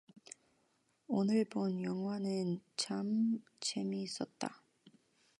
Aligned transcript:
오늘 1.05 1.45
본 1.45 1.83
영화는 1.83 2.59
참 2.75 3.37
재미있었다. 3.59 4.63